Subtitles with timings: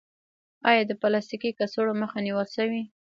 [0.69, 2.81] آیا د پلاستیکي کڅوړو مخه نیول شوې؟